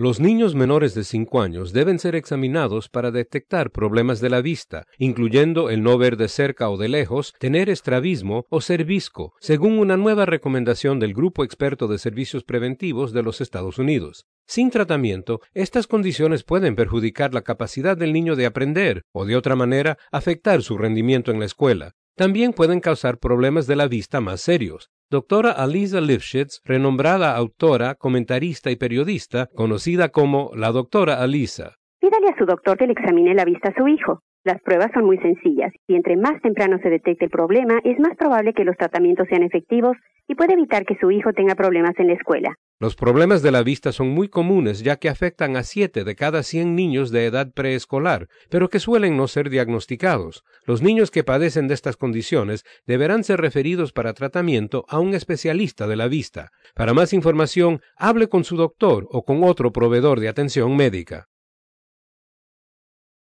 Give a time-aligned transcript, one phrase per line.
[0.00, 4.86] Los niños menores de 5 años deben ser examinados para detectar problemas de la vista,
[4.96, 9.78] incluyendo el no ver de cerca o de lejos, tener estrabismo o ser visco, según
[9.78, 14.24] una nueva recomendación del Grupo Experto de Servicios Preventivos de los Estados Unidos.
[14.46, 19.54] Sin tratamiento, estas condiciones pueden perjudicar la capacidad del niño de aprender o de otra
[19.54, 21.92] manera afectar su rendimiento en la escuela.
[22.16, 24.88] También pueden causar problemas de la vista más serios.
[25.12, 31.74] Doctora Aliza Lifshitz, renombrada autora, comentarista y periodista, conocida como la doctora Alisa.
[31.98, 34.20] Pídale a su doctor que le examine la vista a su hijo.
[34.44, 38.16] Las pruebas son muy sencillas y entre más temprano se detecte el problema, es más
[38.16, 39.96] probable que los tratamientos sean efectivos
[40.28, 42.54] y puede evitar que su hijo tenga problemas en la escuela.
[42.82, 46.42] Los problemas de la vista son muy comunes ya que afectan a 7 de cada
[46.42, 50.44] 100 niños de edad preescolar, pero que suelen no ser diagnosticados.
[50.64, 55.86] Los niños que padecen de estas condiciones deberán ser referidos para tratamiento a un especialista
[55.86, 56.52] de la vista.
[56.74, 61.29] Para más información, hable con su doctor o con otro proveedor de atención médica.